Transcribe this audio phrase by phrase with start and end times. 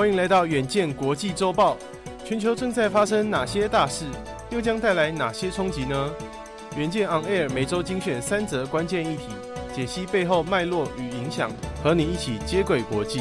[0.00, 1.76] 欢迎来到远见国际周报。
[2.24, 4.06] 全球正在发生哪些大事，
[4.48, 6.10] 又将带来哪些冲击呢？
[6.74, 9.24] 远见 On Air 每周精选三则关键议题，
[9.74, 11.52] 解析背后脉络与影响，
[11.82, 13.20] 和你一起接轨国际。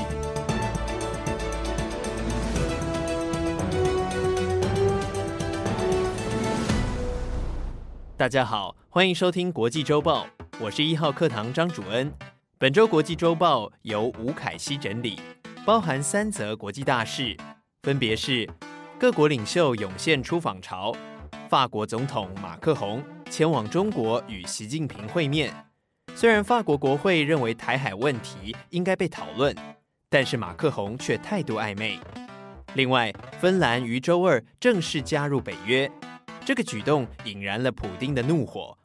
[8.16, 10.26] 大家好，欢迎收听国际周报，
[10.62, 12.10] 我是一号课堂张主恩。
[12.58, 15.20] 本周国际周报由吴凯熙整理，
[15.70, 17.38] 包含三则国际大事，
[17.84, 18.50] 分别是。
[18.98, 20.92] 各国领袖涌现出访潮，
[21.48, 25.54] 法国总统马克宏前往中国与习近平会面。
[26.16, 29.56] 虽然法国国会认为台海问题应该被讨论，
[30.10, 32.00] 但是马克宏却态度暧昧。
[32.74, 35.88] 另外，芬兰于周二正式加入北约，
[36.44, 38.76] 这个举动引燃了普丁的怒火。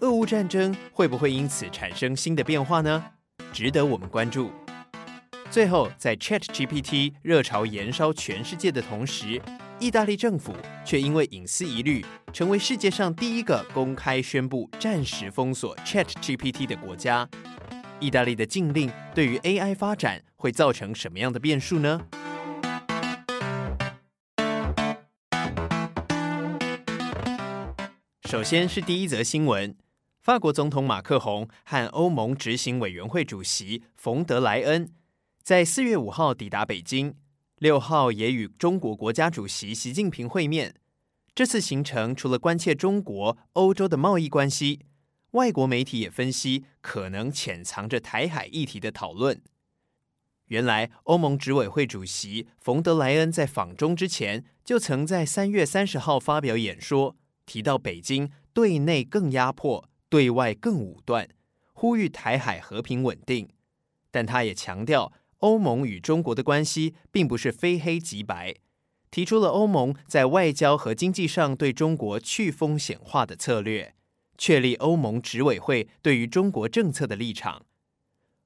[0.00, 3.12] 俄乌战争会不会因此产生新的变化呢？
[3.52, 4.50] 值得我们关注。
[5.48, 9.40] 最后，在 ChatGPT 热潮延烧全世界的同时，
[9.80, 17.26] 意大利政府却因为隐私疑虑，成为世界上第一个公开宣布暂时封锁 ChatGPT 的国家。
[17.98, 22.02] 意大利的禁令对于 AI 发展会造成什么样的变数呢？
[28.28, 29.74] 首先是第一则新闻：
[30.20, 34.90] 法国总统马克宏和欧盟执行委员会主席冯德莱恩。
[35.46, 37.14] 在四月五号抵达北京，
[37.58, 40.74] 六号也与中国国家主席习近平会面。
[41.36, 44.80] 这次行程除了关切中国、欧洲的贸易关系，
[45.34, 49.40] 外国媒体也分析可能潜藏着台海议题的讨论。
[50.46, 57.14] 原来，欧盟执委会主席冯德莱恩在访中之前，就曾在三月三十号发表演说，
[57.46, 61.28] 提到北京对内更压迫，对外更武断，
[61.72, 63.48] 呼吁台海和平稳定。
[64.10, 65.12] 但他也强调。
[65.38, 68.54] 欧盟与中国的关系并不是非黑即白，
[69.10, 73.94] 提出了欧盟在外交和经济上对中国去风险化的策略，
[74.38, 77.66] 确立欧盟执委会对于中国政策的立场。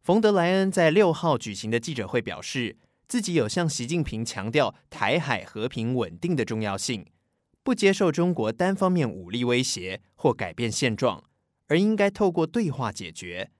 [0.02, 7.06] 冯德莱恩在六号举行的记者会表示，自己有向习近平强调台海和平稳定的重要性，
[7.62, 11.22] 不接受中国单方面武力威胁或改变现状，
[11.66, 13.50] 而应该透过对话解决。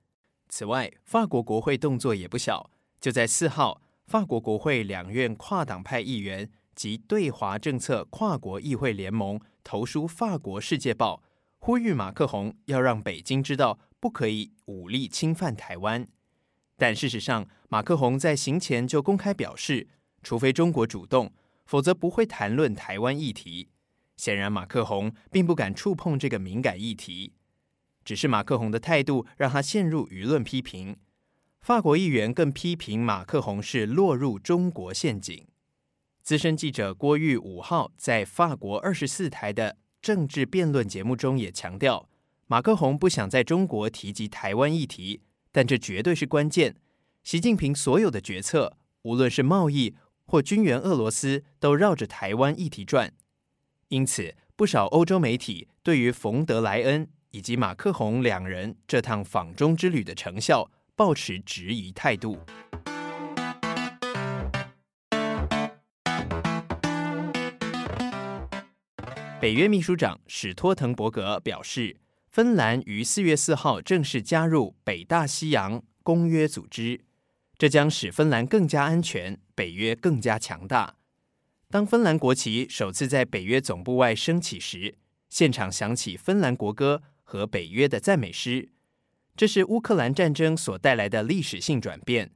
[0.49, 2.69] 此外，法国国会动作也不小。
[3.01, 11.23] 就在四号，法国国会两院跨党派议员及对华政策跨国议会联盟投书法国《世界报》，
[11.57, 16.07] 呼吁马克宏要让北京知道不可以武力侵犯台湾。
[16.77, 19.87] 但事实上，马克宏在行前就公开表示，
[20.21, 21.33] 除非中国主动，
[21.65, 23.69] 否则不会谈论台湾议题。
[24.15, 27.33] 显然，马克宏并不敢触碰这个敏感议题，
[28.05, 30.97] 只是马克宏的态度让他陷入舆论批评。
[31.61, 35.45] 法国议员更批评马克宏是落入中国陷阱。
[36.23, 42.09] 资深记者郭玉五号在法国二十四台的政治辩论节目中也强调，
[42.47, 45.21] 马克宏不想在中国提及台湾议题，
[45.51, 46.75] 但这绝对是关键。
[47.23, 49.93] 习近平所有的决策，无论是贸易
[50.25, 53.13] 或军援俄罗斯，都绕着台湾议题转。
[53.89, 60.71] 因此，不少欧洲媒体对于冯德莱恩以及马克宏两人这趟访中之旅的成效，
[61.01, 62.37] 抱持质疑态度。
[69.39, 71.97] 北约秘书长史托滕伯格表示，
[72.29, 77.03] 芬兰于四月四号正式加入北大西洋公约组织，
[77.57, 80.97] 这将使芬兰更加安全，北约更加强大。
[81.71, 84.99] 当芬兰国旗首次在北约总部外升起时，
[85.31, 88.69] 现场响起芬兰国歌和北约的赞美诗。
[89.35, 92.31] 这是乌克兰战争所带来的历史性转变，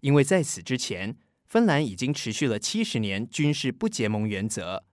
[0.00, 4.84] 因为在此之前，芬兰已经持续了七十年军事不结盟原则。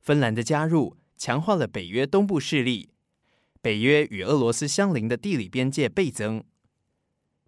[0.00, 2.90] 芬兰的加入强化了北约东部势力，
[3.60, 6.42] 北约与俄罗斯相邻的地理边界倍增。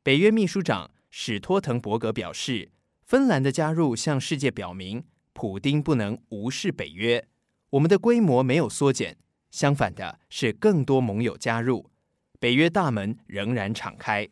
[0.03, 2.71] 北约秘书长史托滕伯格表示，
[3.05, 7.27] 芬兰的加入向世界表明，普丁不能无视北约，
[7.71, 9.17] 我们的规模没有缩减，
[9.51, 11.90] 相反的是更多盟友加入。
[12.41, 14.29] 北约大门仍然敞开。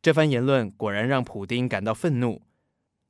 [0.00, 2.40] 这番言论果然让普丁感到愤怒。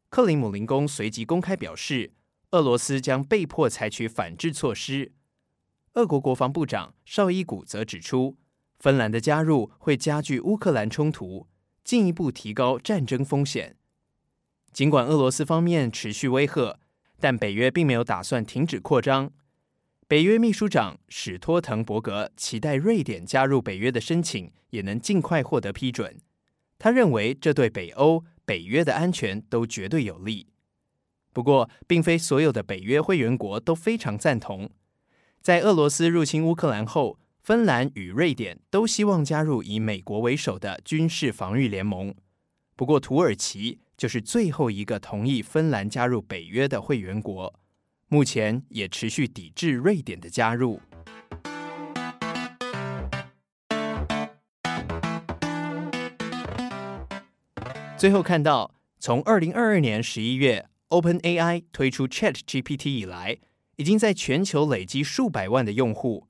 [0.08, 2.14] 克里姆林宫随即公开表示，
[2.52, 5.12] 俄罗斯将被迫采取反制措施。
[5.92, 8.38] 俄国国防部长绍伊古则指出，
[8.78, 11.46] 芬兰的加入会加剧乌克兰冲突，
[11.84, 13.76] 进一步提高战争风险。
[14.72, 16.78] 尽管俄罗斯方面持续威吓，
[17.20, 19.30] 但北约并没有打算停止扩张。
[20.08, 26.16] 北约秘书长史托滕伯格期待瑞典加入北约的申请也能尽快获得批准。
[26.78, 30.46] 他认为这对北欧、北约的安全都绝对有利。
[31.34, 34.70] 不过，并非所有的北约会员国都非常赞同。
[35.42, 42.14] 在俄罗斯入侵乌克兰后，芬兰与瑞典都希望加入以美国为首的军事防御联盟。
[42.74, 47.60] 不过，土耳其就是最后一个同意芬兰加入北约的会员国，
[48.08, 50.80] 目前也持续抵制瑞典的加入。
[57.98, 63.38] 最后看到，从二零二二年十一月 OpenAI 推出 ChatGPT 以来，
[63.76, 66.28] 已经在全球累积数百万的用户。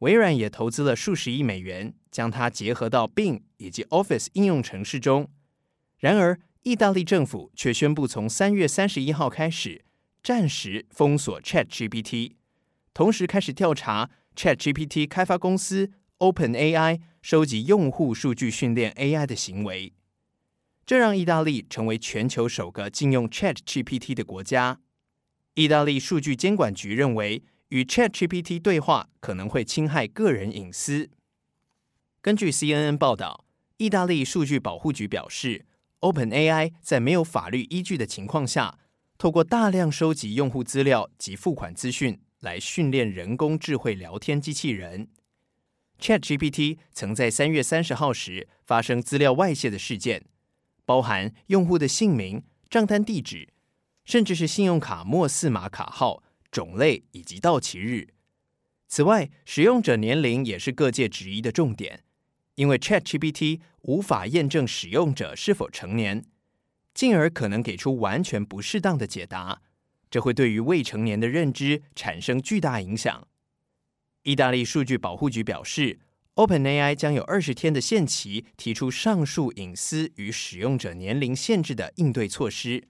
[0.00, 5.30] 微软也投资了数十亿美元，将它结合到 Bing 以及 Office 应用程式中。
[5.98, 9.84] 然而，意大利政府却宣布从三月三十一号开始
[10.22, 12.32] 暂时封锁 ChatGPT，
[12.92, 19.92] 同时开始调查 ChatGPT 开发公司 OpenAI 收集用户数据训练 AI 的行为。
[20.84, 24.80] 这让意大利成为全球首个禁用 ChatGPT 的国家。
[25.54, 31.10] 意大利数据监管局认为，与 ChatGPT 对话可能会侵害个人隐私。
[32.20, 33.44] 根据 CNN 报道，
[33.76, 35.66] 意大利数据保护局表示
[36.00, 38.78] ，OpenAI 在没有法律依据的情况下，
[39.18, 45.08] 透过大量收集用户资料及付款资讯来训练人工智慧聊天机器人。
[46.00, 50.24] ChatGPT 曾在三月三十号时发生资料外泄的事件，
[50.84, 53.48] 包含用户的姓名、账单地址，
[54.04, 56.22] 甚至是信用卡末四码卡号。
[56.50, 58.08] 种类以及到期日。
[58.86, 62.04] 此外，使用者年龄也是各界质疑的重点，
[62.54, 66.24] 因为 ChatGPT 无法验证使用者是否成年，
[66.98, 69.62] 进而可能给出完全不适当的解答，
[70.10, 73.28] 这会对于未成年的认知产生巨大影响。
[74.24, 76.00] 意大利数据保护局表示
[76.34, 82.88] ，OpenAI 将有二十天的限期提出上述隐私与使用者年龄限制的应对措施，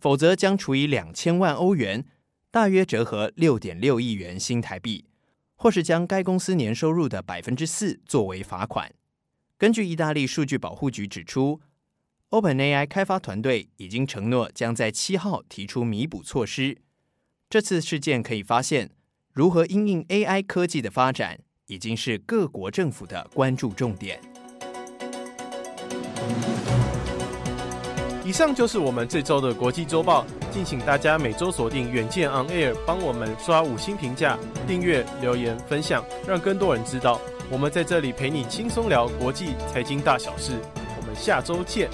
[0.00, 2.04] 否则将处以两千万欧元。
[2.50, 5.04] 大约折合六点六亿元新台币，
[5.54, 8.92] 或是将该公司年收入的百分之四作为罚款。
[9.56, 11.60] 根据意大利数据保护局指出
[12.34, 16.78] ，OpenAI 开发团队已经承诺将在七号提出弥补措施。
[17.48, 18.90] 这次事件可以发现，
[19.32, 24.20] 如何因应 AI 科技的发展，已经是各国政府的关注重点。
[28.24, 40.58] 以上就是我们这周的国际周报，敬请大家每周锁定远见 On Air，帮我们刷五星评价、订阅、留言、分享，让更多人知道我们在这里陪你轻松聊国际财经大小事。
[41.00, 41.88] 我们下周见。